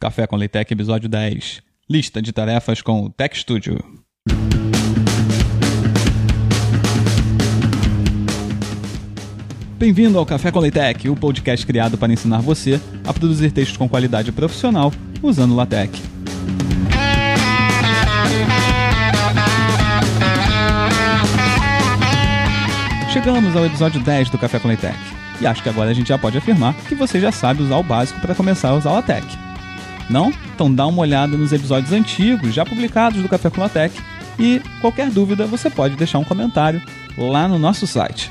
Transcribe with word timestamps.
Café 0.00 0.26
com 0.26 0.34
Leitec, 0.34 0.72
episódio 0.72 1.10
10. 1.10 1.60
Lista 1.86 2.22
de 2.22 2.32
tarefas 2.32 2.80
com 2.80 3.04
o 3.04 3.10
Tech 3.10 3.38
Studio. 3.38 3.78
Bem-vindo 9.78 10.18
ao 10.18 10.24
Café 10.24 10.50
com 10.50 10.58
Leitec, 10.58 11.06
o 11.10 11.14
podcast 11.14 11.66
criado 11.66 11.98
para 11.98 12.10
ensinar 12.10 12.40
você 12.40 12.80
a 13.06 13.12
produzir 13.12 13.50
textos 13.50 13.76
com 13.76 13.86
qualidade 13.86 14.32
profissional 14.32 14.90
usando 15.22 15.54
LaTeX. 15.54 16.00
Chegamos 23.12 23.54
ao 23.54 23.66
episódio 23.66 24.00
10 24.02 24.30
do 24.30 24.38
Café 24.38 24.58
com 24.58 24.68
Leitec. 24.68 24.96
E 25.42 25.46
acho 25.46 25.62
que 25.62 25.68
agora 25.68 25.90
a 25.90 25.94
gente 25.94 26.08
já 26.08 26.16
pode 26.16 26.38
afirmar 26.38 26.74
que 26.88 26.94
você 26.94 27.20
já 27.20 27.30
sabe 27.30 27.62
usar 27.62 27.76
o 27.76 27.82
básico 27.82 28.18
para 28.18 28.34
começar 28.34 28.70
a 28.70 28.76
usar 28.76 28.92
o 28.92 28.94
LaTeX. 28.94 29.49
Não? 30.10 30.32
Então 30.54 30.74
dá 30.74 30.86
uma 30.86 31.02
olhada 31.02 31.36
nos 31.36 31.52
episódios 31.52 31.92
antigos 31.92 32.52
já 32.52 32.66
publicados 32.66 33.22
do 33.22 33.28
Café 33.28 33.48
com 33.48 33.60
LaTeX 33.60 33.94
e 34.38 34.60
qualquer 34.80 35.08
dúvida 35.08 35.46
você 35.46 35.70
pode 35.70 35.94
deixar 35.94 36.18
um 36.18 36.24
comentário 36.24 36.82
lá 37.16 37.46
no 37.46 37.58
nosso 37.58 37.86
site. 37.86 38.30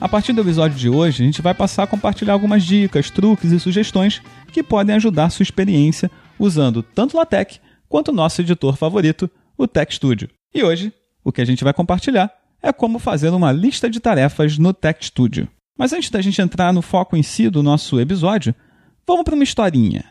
A 0.00 0.08
partir 0.08 0.32
do 0.32 0.40
episódio 0.40 0.78
de 0.78 0.88
hoje, 0.88 1.22
a 1.22 1.26
gente 1.26 1.42
vai 1.42 1.52
passar 1.52 1.82
a 1.82 1.86
compartilhar 1.86 2.32
algumas 2.32 2.64
dicas, 2.64 3.10
truques 3.10 3.52
e 3.52 3.60
sugestões 3.60 4.22
que 4.52 4.62
podem 4.62 4.96
ajudar 4.96 5.28
sua 5.30 5.42
experiência 5.42 6.10
usando 6.38 6.82
tanto 6.82 7.14
o 7.14 7.18
LaTeX 7.18 7.60
quanto 7.88 8.08
o 8.08 8.14
nosso 8.14 8.40
editor 8.40 8.76
favorito, 8.76 9.28
o 9.56 9.66
Tech 9.66 9.92
Studio. 9.92 10.30
E 10.54 10.62
hoje, 10.62 10.92
o 11.22 11.32
que 11.32 11.40
a 11.42 11.44
gente 11.44 11.64
vai 11.64 11.74
compartilhar 11.74 12.32
é 12.62 12.72
como 12.72 12.98
fazer 12.98 13.30
uma 13.30 13.52
lista 13.52 13.90
de 13.90 14.00
tarefas 14.00 14.56
no 14.56 14.72
Tech 14.72 15.04
Studio. 15.04 15.48
Mas 15.76 15.92
antes 15.92 16.10
da 16.10 16.22
gente 16.22 16.40
entrar 16.40 16.72
no 16.72 16.80
foco 16.80 17.16
em 17.16 17.22
si 17.22 17.50
do 17.50 17.62
nosso 17.62 18.00
episódio, 18.00 18.54
vamos 19.06 19.24
para 19.24 19.34
uma 19.34 19.44
historinha. 19.44 20.04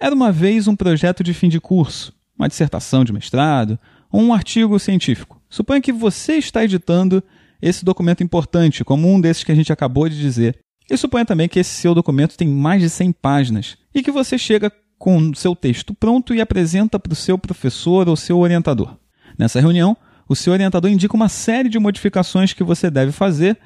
Era 0.00 0.14
uma 0.14 0.30
vez 0.30 0.68
um 0.68 0.76
projeto 0.76 1.24
de 1.24 1.34
fim 1.34 1.48
de 1.48 1.60
curso, 1.60 2.12
uma 2.38 2.48
dissertação 2.48 3.04
de 3.04 3.12
mestrado 3.12 3.76
ou 4.12 4.20
um 4.20 4.32
artigo 4.32 4.78
científico. 4.78 5.42
Suponha 5.50 5.80
que 5.80 5.92
você 5.92 6.34
está 6.34 6.62
editando 6.62 7.22
esse 7.60 7.84
documento 7.84 8.22
importante, 8.22 8.84
como 8.84 9.12
um 9.12 9.20
desses 9.20 9.42
que 9.42 9.50
a 9.50 9.54
gente 9.56 9.72
acabou 9.72 10.08
de 10.08 10.16
dizer. 10.16 10.56
E 10.88 10.96
suponha 10.96 11.24
também 11.24 11.48
que 11.48 11.58
esse 11.58 11.74
seu 11.74 11.96
documento 11.96 12.36
tem 12.36 12.46
mais 12.46 12.80
de 12.80 12.88
100 12.88 13.12
páginas 13.12 13.76
e 13.92 14.00
que 14.00 14.12
você 14.12 14.38
chega 14.38 14.72
com 14.96 15.18
o 15.18 15.34
seu 15.34 15.56
texto 15.56 15.92
pronto 15.92 16.32
e 16.32 16.40
apresenta 16.40 16.98
para 16.98 17.12
o 17.12 17.16
seu 17.16 17.36
professor 17.36 18.08
ou 18.08 18.14
seu 18.14 18.38
orientador. 18.38 18.96
Nessa 19.36 19.60
reunião, 19.60 19.96
o 20.28 20.36
seu 20.36 20.52
orientador 20.52 20.90
indica 20.90 21.16
uma 21.16 21.28
série 21.28 21.68
de 21.68 21.78
modificações 21.78 22.52
que 22.52 22.62
você 22.62 22.88
deve 22.88 23.10
fazer 23.10 23.58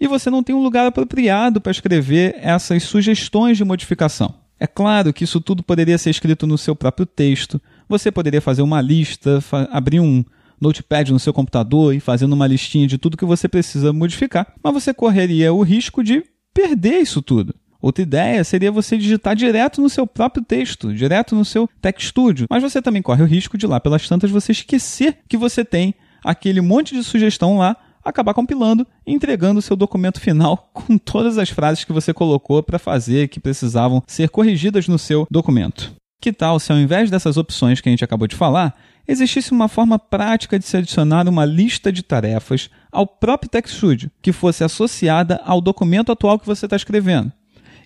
e 0.00 0.08
você 0.08 0.28
não 0.28 0.42
tem 0.42 0.54
um 0.54 0.62
lugar 0.62 0.86
apropriado 0.86 1.60
para 1.60 1.70
escrever 1.70 2.36
essas 2.40 2.82
sugestões 2.82 3.56
de 3.56 3.64
modificação. 3.64 4.34
É 4.60 4.66
claro 4.66 5.12
que 5.12 5.24
isso 5.24 5.40
tudo 5.40 5.62
poderia 5.62 5.98
ser 5.98 6.10
escrito 6.10 6.46
no 6.46 6.58
seu 6.58 6.74
próprio 6.74 7.06
texto. 7.06 7.60
Você 7.88 8.10
poderia 8.10 8.40
fazer 8.40 8.62
uma 8.62 8.80
lista, 8.80 9.40
fa 9.40 9.68
abrir 9.70 10.00
um 10.00 10.24
notepad 10.60 11.12
no 11.12 11.18
seu 11.18 11.32
computador 11.32 11.94
e 11.94 12.00
fazendo 12.00 12.32
uma 12.32 12.46
listinha 12.46 12.86
de 12.86 12.98
tudo 12.98 13.16
que 13.16 13.24
você 13.24 13.48
precisa 13.48 13.92
modificar, 13.92 14.52
mas 14.62 14.72
você 14.72 14.92
correria 14.92 15.52
o 15.52 15.62
risco 15.62 16.02
de 16.02 16.24
perder 16.52 17.00
isso 17.00 17.22
tudo. 17.22 17.54
Outra 17.80 18.02
ideia 18.02 18.42
seria 18.42 18.72
você 18.72 18.98
digitar 18.98 19.36
direto 19.36 19.80
no 19.80 19.88
seu 19.88 20.04
próprio 20.04 20.44
texto, 20.44 20.92
direto 20.92 21.36
no 21.36 21.44
seu 21.44 21.68
Text 21.80 22.08
Studio. 22.08 22.46
Mas 22.50 22.60
você 22.60 22.82
também 22.82 23.00
corre 23.00 23.22
o 23.22 23.26
risco 23.26 23.56
de 23.56 23.68
lá 23.68 23.78
pelas 23.78 24.08
tantas 24.08 24.32
você 24.32 24.50
esquecer 24.50 25.18
que 25.28 25.36
você 25.36 25.64
tem 25.64 25.94
aquele 26.24 26.60
monte 26.60 26.94
de 26.94 27.04
sugestão 27.04 27.58
lá, 27.58 27.76
acabar 28.08 28.34
compilando 28.34 28.86
e 29.06 29.12
entregando 29.12 29.58
o 29.58 29.62
seu 29.62 29.76
documento 29.76 30.20
final 30.20 30.70
com 30.74 30.96
todas 30.98 31.38
as 31.38 31.50
frases 31.50 31.84
que 31.84 31.92
você 31.92 32.12
colocou 32.12 32.62
para 32.62 32.78
fazer 32.78 33.28
que 33.28 33.40
precisavam 33.40 34.02
ser 34.06 34.28
corrigidas 34.28 34.88
no 34.88 34.98
seu 34.98 35.26
documento. 35.30 35.92
Que 36.20 36.32
tal 36.32 36.58
se 36.58 36.72
ao 36.72 36.78
invés 36.78 37.10
dessas 37.10 37.36
opções 37.36 37.80
que 37.80 37.88
a 37.88 37.92
gente 37.92 38.04
acabou 38.04 38.26
de 38.26 38.34
falar, 38.34 38.74
existisse 39.06 39.52
uma 39.52 39.68
forma 39.68 39.98
prática 39.98 40.58
de 40.58 40.64
se 40.64 40.76
adicionar 40.76 41.28
uma 41.28 41.44
lista 41.44 41.92
de 41.92 42.02
tarefas 42.02 42.68
ao 42.90 43.06
próprio 43.06 43.48
Text 43.48 43.76
Studio, 43.76 44.10
que 44.20 44.32
fosse 44.32 44.64
associada 44.64 45.40
ao 45.44 45.60
documento 45.60 46.10
atual 46.10 46.38
que 46.38 46.46
você 46.46 46.66
está 46.66 46.76
escrevendo? 46.76 47.32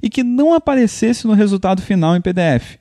e 0.03 0.11
que 0.11 0.25
não 0.25 0.53
aparecesse 0.53 1.27
no 1.27 1.33
resultado 1.33 1.81
final 1.81 2.17
em 2.17 2.21
PDF, 2.21 2.77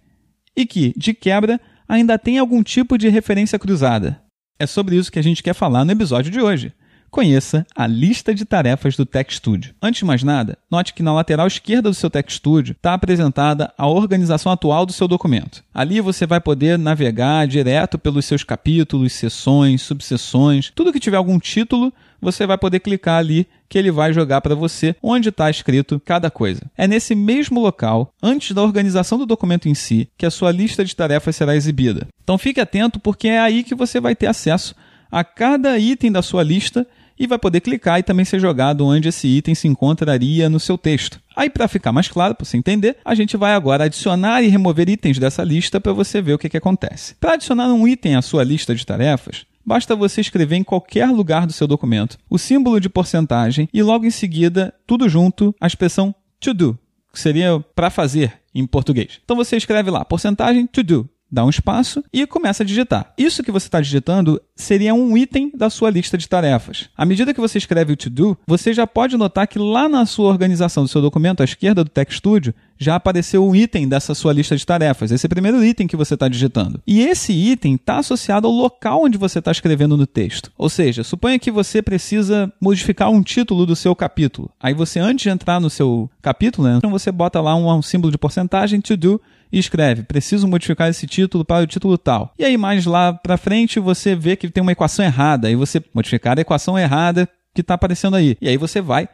e 0.58 0.66
que, 0.66 0.94
de 0.98 1.14
quebra, 1.14 1.62
ainda 1.88 2.18
tem 2.18 2.40
algum 2.40 2.64
tipo 2.64 2.98
de 2.98 3.08
referência 3.08 3.60
cruzada. 3.60 4.20
É 4.60 4.66
sobre 4.66 4.96
isso 4.96 5.12
que 5.12 5.20
a 5.20 5.24
gente 5.24 5.44
quer 5.44 5.54
falar 5.54 5.86
no 5.86 5.92
episódio 5.92 6.32
de 6.32 6.42
hoje. 6.42 6.74
Conheça 7.12 7.68
a 7.76 7.86
lista 7.86 8.34
de 8.34 8.46
tarefas 8.46 8.96
do 8.96 9.06
Tech 9.06 9.36
Studio. 9.36 9.76
Antes 9.82 10.00
de 10.00 10.06
mais 10.06 10.24
nada, 10.24 10.58
note 10.72 10.94
que 10.94 11.04
na 11.04 11.12
lateral 11.12 11.46
esquerda 11.46 11.90
do 11.90 11.94
seu 11.94 12.10
Tech 12.10 12.32
Studio 12.32 12.72
está 12.72 12.94
apresentada 12.94 13.74
a 13.78 13.86
organização 13.86 14.50
atual 14.50 14.86
do 14.86 14.94
seu 14.94 15.10
documento. 15.10 15.62
Ali 15.74 16.00
você 16.00 16.26
vai 16.26 16.40
poder 16.40 16.80
navegar 16.80 17.46
direto 17.48 18.00
pelos 18.00 18.24
seus 18.24 18.46
capítulos, 18.46 19.12
seções, 19.12 19.82
subseções, 19.82 20.72
tudo 20.74 20.94
que 20.94 21.02
tiver 21.02 21.18
algum 21.18 21.38
título, 21.38 21.92
você 22.22 22.48
vai 22.48 22.58
poder 22.58 22.80
clicar 22.80 23.18
ali 23.18 23.46
que 23.68 23.78
ele 23.78 23.92
vai 23.92 24.14
jogar 24.14 24.40
para 24.40 24.56
você 24.56 24.96
onde 25.04 25.28
está 25.28 25.50
escrito 25.50 26.02
cada 26.06 26.32
coisa. 26.32 26.62
É 26.78 26.88
nesse 26.88 27.14
mesmo 27.14 27.60
local, 27.60 28.14
antes 28.24 28.56
da 28.56 28.64
organização 28.64 29.18
do 29.18 29.26
documento 29.26 29.68
em 29.68 29.76
si, 29.76 30.08
que 30.18 30.26
a 30.26 30.32
sua 30.32 30.50
lista 30.50 30.86
de 30.86 30.96
tarefas 30.96 31.36
será 31.36 31.58
exibida. 31.58 32.08
Então 32.24 32.38
fique 32.38 32.62
atento 32.62 33.02
porque 33.02 33.28
é 33.28 33.40
aí 33.42 33.66
que 33.66 33.76
você 33.76 34.00
vai 34.00 34.16
ter 34.16 34.28
acesso 34.28 34.74
a 35.12 35.26
cada 35.26 35.78
item 35.78 36.10
da 36.10 36.22
sua 36.22 36.42
lista 36.42 36.88
e 37.22 37.28
vai 37.28 37.38
poder 37.38 37.62
clicar 37.62 38.00
e 38.00 38.04
também 38.04 38.26
ser 38.26 38.40
jogado 38.40 38.84
onde 38.84 39.08
esse 39.08 39.28
item 39.28 39.54
se 39.54 39.68
encontraria 39.68 40.50
no 40.50 40.60
seu 40.60 40.76
texto. 40.76 41.22
Aí, 41.36 41.52
para 41.52 41.68
ficar 41.68 41.92
mais 41.92 42.08
claro, 42.08 42.34
para 42.34 42.44
você 42.44 42.58
entender, 42.58 42.98
a 43.06 43.14
gente 43.14 43.38
vai 43.38 43.54
agora 43.54 43.84
adicionar 43.84 44.42
e 44.42 44.48
remover 44.48 44.90
itens 44.90 45.20
dessa 45.20 45.44
lista 45.44 45.80
para 45.80 45.94
você 45.94 46.20
ver 46.20 46.34
o 46.34 46.40
que, 46.40 46.50
que 46.50 46.58
acontece. 46.58 47.14
Para 47.20 47.34
adicionar 47.34 47.68
um 47.68 47.88
item 47.88 48.16
à 48.16 48.24
sua 48.24 48.44
lista 48.44 48.74
de 48.74 48.86
tarefas, 48.86 49.46
Basta 49.64 49.96
você 49.96 50.22
escrever 50.22 50.56
em 50.56 50.64
qualquer 50.64 51.06
lugar 51.12 51.46
do 51.46 51.54
seu 51.54 51.68
documento 51.68 52.18
o 52.28 52.40
símbolo 52.40 52.80
de 52.80 52.90
porcentagem 52.90 53.70
e 53.72 53.84
logo 53.84 54.08
em 54.08 54.10
seguida, 54.10 54.74
tudo 54.88 55.08
junto, 55.08 55.56
a 55.62 55.68
expressão 55.68 56.16
to 56.40 56.52
do, 56.52 56.80
que 57.14 57.20
seria 57.20 57.64
para 57.76 57.92
fazer 57.92 58.34
em 58.56 58.66
português. 58.66 59.20
Então 59.24 59.38
você 59.38 59.56
escreve 59.56 59.92
lá 59.92 60.04
porcentagem 60.04 60.66
to 60.66 60.82
do 60.82 61.08
dá 61.32 61.46
um 61.46 61.50
espaço 61.50 62.04
e 62.12 62.28
começa 62.28 62.64
a 62.64 62.66
digitar. 62.66 63.14
Isso 63.18 63.44
que 63.44 63.52
você 63.52 63.68
está 63.68 63.80
digitando 63.80 64.42
seria 64.56 64.94
um 64.94 65.18
item 65.18 65.52
da 65.56 65.70
sua 65.70 65.90
lista 65.90 66.18
de 66.18 66.28
tarefas. 66.28 66.90
À 66.96 67.06
medida 67.06 67.34
que 67.34 67.40
você 67.40 67.58
escreve 67.58 67.94
o 67.94 67.98
to-do, 67.98 68.38
você 68.46 68.74
já 68.74 68.86
pode 68.86 69.16
notar 69.16 69.48
que 69.48 69.58
lá 69.58 69.88
na 69.88 70.06
sua 70.06 70.30
organização 70.30 70.84
do 70.84 70.90
seu 70.90 71.02
documento, 71.02 71.42
à 71.42 71.44
esquerda 71.44 71.84
do 71.84 71.90
Tech 71.90 72.14
Studio, 72.14 72.54
já 72.78 72.96
apareceu 72.96 73.48
um 73.48 73.56
item 73.56 73.88
dessa 73.88 74.16
sua 74.16 74.34
lista 74.34 74.58
de 74.58 74.66
tarefas. 74.66 75.12
Esse 75.12 75.26
é 75.26 75.28
o 75.28 75.30
primeiro 75.30 75.64
item 75.64 75.88
que 75.88 75.96
você 75.96 76.16
está 76.16 76.28
digitando. 76.28 76.82
E 76.86 77.02
esse 77.02 77.32
item 77.32 77.76
está 77.76 78.00
associado 78.00 78.48
ao 78.48 78.54
local 78.54 79.04
onde 79.04 79.20
você 79.20 79.40
está 79.40 79.52
escrevendo 79.52 79.96
no 79.96 80.08
texto. 80.08 80.52
Ou 80.58 80.68
seja, 80.68 81.04
suponha 81.04 81.38
que 81.38 81.52
você 81.52 81.82
precisa 81.82 82.52
modificar 82.60 83.12
um 83.12 83.22
título 83.22 83.68
do 83.68 83.76
seu 83.76 83.96
capítulo. 83.96 84.50
Aí 84.60 84.74
você, 84.74 85.00
antes 85.00 85.24
de 85.24 85.30
entrar 85.30 85.60
no 85.60 85.70
seu 85.70 86.10
capítulo, 86.22 86.68
né, 86.68 86.78
então 86.78 86.90
você 86.90 87.12
bota 87.12 87.40
lá 87.40 87.56
um, 87.56 87.72
um 87.72 87.82
símbolo 87.84 88.12
de 88.12 88.18
porcentagem, 88.18 88.82
to 88.82 88.98
do, 88.98 89.22
e 89.52 89.60
escreve: 89.60 90.04
preciso 90.04 90.48
modificar 90.48 90.90
esse 90.90 91.06
título 91.06 91.44
para 91.44 91.64
o 91.64 91.68
título 91.68 91.98
tal. 91.98 92.34
E 92.38 92.46
aí, 92.46 92.58
mais 92.58 92.86
lá 92.86 93.14
para 93.14 93.38
frente, 93.38 93.80
você 93.80 94.16
vê 94.16 94.36
que 94.36 94.50
tem 94.50 94.62
uma 94.62 94.72
equação 94.72 95.04
errada, 95.04 95.50
e 95.50 95.56
você 95.56 95.84
modificar 95.94 96.38
a 96.38 96.42
equação 96.42 96.78
errada 96.78 97.28
que 97.54 97.62
está 97.62 97.74
aparecendo 97.74 98.16
aí. 98.16 98.38
E 98.42 98.48
aí 98.48 98.58
você 98.58 98.82
vai 98.82 99.08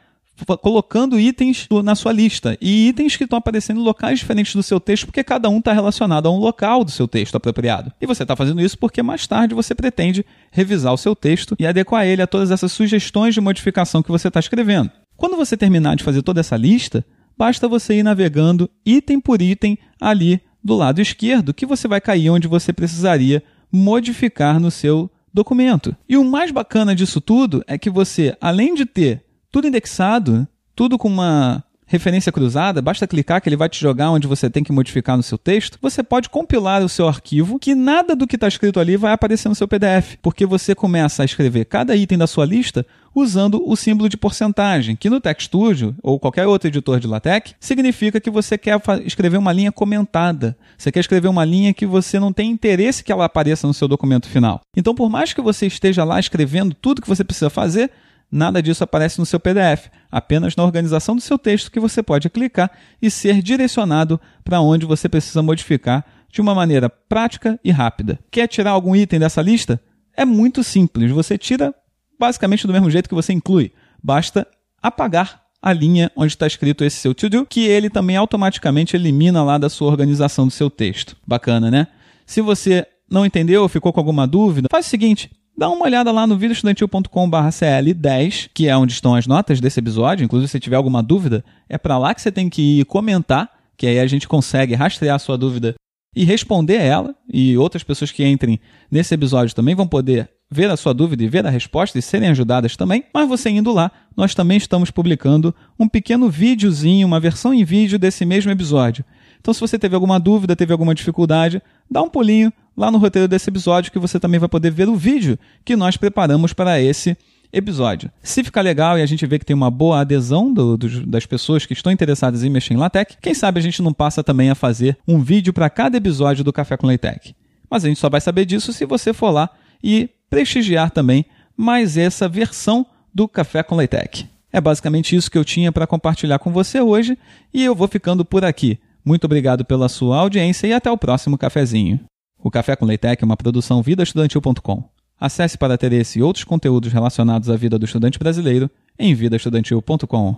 colocando 0.62 1.20
itens 1.20 1.68
na 1.84 1.96
sua 1.96 2.12
lista 2.12 2.58
e 2.62 2.90
itens 2.90 3.16
que 3.16 3.24
estão 3.24 3.40
aparecendo 3.40 3.80
em 3.80 3.84
locais 3.84 4.20
diferentes 4.20 4.53
do 4.53 4.62
seu 4.62 4.80
texto, 4.80 5.06
porque 5.06 5.24
cada 5.24 5.50
um 5.50 5.58
está 5.58 5.74
relacionado 5.74 6.28
a 6.28 6.31
um 6.31 6.38
local 6.38 6.84
do 6.84 6.92
seu 6.92 7.08
texto 7.08 7.36
apropriado. 7.36 7.92
E 8.00 8.06
você 8.06 8.24
está 8.24 8.36
fazendo 8.36 8.62
isso 8.62 8.78
porque 8.78 9.02
mais 9.02 9.25
tarde 9.25 9.56
você 9.56 9.74
pretende 9.74 10.25
revisar 10.52 10.94
o 10.94 10.98
seu 10.98 11.16
texto 11.16 11.56
e 11.58 11.66
adequar 11.66 12.06
ele 12.06 12.22
a 12.22 12.28
todas 12.28 12.52
essas 12.52 12.72
sugestões 12.72 13.34
de 13.34 13.42
modificação 13.42 14.04
que 14.04 14.12
você 14.12 14.28
está 14.28 14.40
escrevendo. 14.40 14.92
Quando 15.16 15.36
você 15.36 15.58
terminar 15.58 15.96
de 15.96 16.04
fazer 16.04 16.22
toda 16.22 16.40
essa 16.40 16.56
lista, 16.56 17.04
basta 17.36 17.68
você 17.68 17.96
ir 17.96 18.04
navegando 18.04 18.69
item 18.86 19.19
por 19.19 19.42
item 19.42 19.78
ali 20.00 20.41
do 20.63 20.75
lado 20.75 21.02
esquerdo, 21.02 21.53
que 21.53 21.66
você 21.66 21.88
vai 21.88 22.02
cair 22.02 22.30
onde 22.30 22.48
você 22.48 22.74
precisaria 22.74 23.44
modificar 23.71 24.60
no 24.60 24.71
seu 24.71 25.10
documento. 25.33 25.95
E 26.07 26.18
o 26.18 26.24
mais 26.24 26.51
bacana 26.51 26.95
disso 26.95 27.21
tudo 27.21 27.63
é 27.68 27.77
que 27.77 27.89
você, 27.89 28.36
além 28.42 28.74
de 28.74 28.86
ter 28.86 29.24
tudo 29.51 29.68
indexado, 29.68 30.48
tudo 30.75 30.98
com 30.98 31.07
uma 31.07 31.63
referência 31.88 32.31
cruzada, 32.31 32.81
basta 32.81 33.07
clicar 33.07 33.42
que 33.42 33.48
ele 33.48 33.56
vai 33.56 33.69
te 33.69 33.80
jogar 33.80 34.12
onde 34.12 34.28
você 34.28 34.50
tem 34.50 34.63
que 34.63 34.72
modificar 34.72 35.16
no 35.16 35.24
seu 35.24 35.38
texto. 35.38 35.80
Você 35.81 36.04
pode 36.04 36.30
compilar 36.30 36.84
o 36.84 36.89
seu 36.89 37.07
arquivo, 37.07 37.57
que 37.57 37.74
nada 37.74 38.16
do 38.16 38.28
que 38.28 38.36
está 38.36 38.48
escrito 38.48 38.80
ali 38.80 38.98
vai 38.98 39.13
aparecer 39.13 39.48
no 39.48 39.56
seu 39.56 39.68
PDF, 39.68 40.18
porque 40.22 40.45
você 40.45 40.75
começa 40.75 41.24
a 41.24 41.25
escrever 41.25 41.66
cada 41.66 41.95
item 41.95 42.18
da 42.18 42.28
sua 42.28 42.45
lista 42.45 42.86
usando 43.16 43.63
o 43.66 43.75
símbolo 43.75 44.07
de 44.07 44.18
porcentagem, 44.18 44.95
que 44.95 45.10
no 45.10 45.19
TextStudio 45.19 45.95
ou 46.04 46.19
qualquer 46.19 46.45
outro 46.45 46.68
editor 46.68 47.00
de 47.00 47.07
LaTeX 47.07 47.56
significa 47.60 48.19
que 48.19 48.30
você 48.30 48.57
quer 48.57 48.80
escrever 49.06 49.38
uma 49.38 49.51
linha 49.51 49.72
comentada. 49.72 50.56
Você 50.78 50.92
quer 50.92 51.00
escrever 51.00 51.28
uma 51.28 51.44
linha 51.44 51.74
que 51.74 51.86
você 51.86 52.19
não 52.19 52.31
tem 52.31 52.51
interesse 52.51 53.04
que 53.04 53.12
ela 53.12 53.25
apareça 53.25 53.66
no 53.66 53.74
seu 53.74 53.88
documento 53.88 54.28
final. 54.28 54.62
Então, 54.75 54.94
por 54.94 55.10
mais 55.10 55.33
que 55.33 55.42
você 55.42 55.66
esteja 55.66 56.04
lá 56.04 56.19
escrevendo 56.19 56.75
tudo 56.75 57.01
que 57.01 57.07
você 57.07 57.24
precisa 57.24 57.50
fazer, 57.50 57.90
nada 58.31 58.62
disso 58.62 58.83
aparece 58.83 59.19
no 59.19 59.25
seu 59.25 59.39
PDF, 59.39 59.89
apenas 60.12 60.56
na 60.56 60.63
organização 60.63 61.15
do 61.15 61.21
seu 61.21 61.38
texto 61.38 61.71
que 61.71 61.79
você 61.79 62.03
pode 62.03 62.29
clicar 62.29 62.71
e 63.01 63.09
ser 63.09 63.41
direcionado 63.41 64.19
para 64.44 64.62
onde 64.62 64.85
você 64.85 65.07
precisa 65.07 65.41
modificar 65.41 66.06
de 66.29 66.41
uma 66.41 66.53
maneira 66.53 66.89
prática 66.89 67.59
e 67.63 67.71
rápida. 67.71 68.19
Quer 68.29 68.47
tirar 68.47 68.71
algum 68.71 68.95
item 68.95 69.19
dessa 69.19 69.41
lista? 69.41 69.79
É 70.15 70.25
muito 70.25 70.63
simples. 70.63 71.12
Você 71.12 71.38
tira 71.38 71.74
basicamente 72.19 72.68
do 72.68 72.74
mesmo 72.74 72.89
jeito 72.89 73.07
que 73.07 73.15
você 73.15 73.31
inclui. 73.33 73.71
Basta 74.03 74.47
apagar 74.81 75.44
a 75.62 75.73
linha 75.73 76.12
onde 76.15 76.33
está 76.33 76.45
escrito 76.45 76.83
esse 76.83 76.97
seu 76.97 77.13
to-do, 77.13 77.45
que 77.45 77.65
ele 77.65 77.89
também 77.89 78.15
automaticamente 78.15 78.95
elimina 78.95 79.44
lá 79.44 79.57
da 79.57 79.69
sua 79.69 79.88
organização 79.88 80.45
do 80.45 80.51
seu 80.51 80.69
texto. 80.69 81.15
Bacana, 81.25 81.71
né? 81.71 81.88
Se 82.25 82.41
você 82.41 82.85
não 83.09 83.25
entendeu 83.25 83.63
ou 83.63 83.69
ficou 83.69 83.91
com 83.91 84.00
alguma 84.00 84.27
dúvida, 84.27 84.68
faz 84.69 84.85
o 84.85 84.89
seguinte, 84.89 85.31
dá 85.57 85.69
uma 85.69 85.86
olhada 85.86 86.12
lá 86.12 86.27
no 86.27 86.38
vidaestudantil.com/cl10, 86.38 88.50
que 88.54 88.68
é 88.68 88.77
onde 88.77 88.94
estão 88.94 89.15
as 89.15 89.25
notas 89.25 89.59
desse 89.59 89.80
episódio. 89.80 90.24
Inclusive, 90.24 90.51
se 90.51 90.59
tiver 90.59 90.75
alguma 90.75 91.01
dúvida, 91.01 91.44
é 91.68 91.75
para 91.77 91.98
lá 91.98 92.13
que 92.13 92.21
você 92.21 92.31
tem 92.31 92.48
que 92.50 92.81
ir 92.81 92.86
comentar, 92.86 93.50
que 93.75 93.88
aí 93.88 94.00
a 94.00 94.06
gente 94.06 94.27
consegue 94.27 94.75
rastrear 94.75 95.15
a 95.15 95.19
sua 95.19 95.36
dúvida 95.38 95.74
e 96.15 96.24
responder 96.24 96.75
ela. 96.75 97.15
E 97.31 97.57
outras 97.57 97.81
pessoas 97.83 98.12
que 98.12 98.24
entrem 98.25 98.59
nesse 98.92 99.15
episódio 99.15 99.56
também 99.56 99.74
vão 99.74 99.88
poder 99.88 100.30
ver 100.50 100.69
a 100.69 100.77
sua 100.77 100.94
dúvida 100.94 101.21
e 101.24 101.27
ver 101.27 101.45
a 101.45 101.50
resposta 101.50 102.00
e 102.00 102.01
serem 102.01 102.30
ajudadas 102.30 102.77
também. 102.77 103.04
Mas 103.13 103.27
você 103.27 103.50
indo 103.50 103.74
lá, 103.74 103.92
nós 104.15 104.33
também 104.33 104.57
estamos 104.57 104.89
publicando 104.92 105.54
um 105.77 105.88
pequeno 105.88 106.30
videozinho, 106.30 107.07
uma 107.07 107.19
versão 107.19 107.54
em 107.54 107.65
vídeo 107.65 108.00
desse 108.00 108.25
mesmo 108.25 108.51
episódio. 108.51 109.04
Então, 109.39 109.54
se 109.54 109.59
você 109.59 109.77
teve 109.77 109.94
alguma 109.95 110.19
dúvida, 110.19 110.56
teve 110.56 110.71
alguma 110.71 110.95
dificuldade, 110.95 111.62
dá 111.89 112.01
um 112.01 112.09
pulinho 112.09 112.51
lá 112.77 112.91
no 112.91 113.00
roteiro 113.00 113.27
desse 113.27 113.50
episódio 113.50 113.91
que 113.91 114.00
você 114.00 114.19
também 114.19 114.39
vai 114.39 114.47
poder 114.47 114.71
ver 114.71 114.88
o 114.88 114.95
vídeo 114.95 115.38
que 115.65 115.75
nós 115.75 115.97
preparamos 115.97 116.53
para 116.53 116.79
esse 116.79 117.18
episódio. 117.51 118.12
Se 118.21 118.44
ficar 118.44 118.62
legal 118.62 119.00
e 119.00 119.01
a 119.01 119.06
gente 119.06 119.25
vê 119.25 119.39
que 119.39 119.45
tem 119.45 119.56
uma 119.56 119.71
boa 119.71 120.01
adesão 120.01 120.53
do, 120.53 120.77
do, 120.77 121.06
das 121.07 121.25
pessoas 121.25 121.65
que 121.65 121.74
estão 121.74 121.91
interessadas 121.91 122.44
em 122.44 122.50
mexer 122.50 122.74
em 122.74 122.77
LaTeX, 122.77 123.18
quem 123.21 123.33
sabe 123.33 123.59
a 123.59 123.63
gente 123.63 123.81
não 123.81 123.94
passa 123.94 124.24
também 124.24 124.50
a 124.50 124.56
fazer 124.56 124.97
um 125.07 125.19
vídeo 125.19 125.51
para 125.51 125.69
cada 125.69 125.97
episódio 125.97 126.44
do 126.44 126.53
Café 126.53 126.77
com 126.77 126.85
LaTeX. 126.85 127.33
Mas 127.69 127.83
a 127.83 127.88
gente 127.88 128.00
só 128.00 128.09
vai 128.09 128.21
saber 128.21 128.45
disso 128.45 128.71
se 128.71 128.85
você 128.85 129.13
for 129.13 129.31
lá 129.31 129.50
e 129.83 130.09
prestigiar 130.30 130.91
também 130.91 131.25
mais 131.56 131.97
essa 131.97 132.30
versão 132.30 132.85
do 133.13 133.27
Café 133.27 133.63
com 133.63 133.75
Leitec. 133.75 134.27
É 134.53 134.62
basicamente 134.62 135.15
isso 135.15 135.30
que 135.30 135.38
eu 135.38 135.44
tinha 135.44 135.71
para 135.71 135.88
compartilhar 135.88 136.39
com 136.39 136.51
você 136.51 136.80
hoje 136.80 137.18
e 137.53 137.63
eu 137.63 137.75
vou 137.75 137.88
ficando 137.88 138.23
por 138.23 138.45
aqui. 138.45 138.80
Muito 139.03 139.25
obrigado 139.25 139.65
pela 139.65 139.89
sua 139.89 140.18
audiência 140.18 140.68
e 140.68 140.73
até 140.73 140.91
o 140.91 140.97
próximo 140.97 141.38
cafezinho. 141.38 142.00
O 142.47 142.49
Café 142.49 142.77
com 142.77 142.85
Leitec 142.85 143.21
é 143.21 143.25
uma 143.25 143.35
produção 143.35 143.81
vidaestudantil.com. 143.81 144.83
Acesse 145.19 145.57
para 145.57 145.77
ter 145.77 145.91
esse 145.91 146.19
e 146.19 146.23
outros 146.23 146.45
conteúdos 146.45 146.94
relacionados 146.94 147.49
à 147.49 147.57
vida 147.57 147.77
do 147.77 147.83
estudante 147.83 148.17
brasileiro 148.17 148.71
em 148.97 149.13
vidaestudantil.com. 149.13 150.38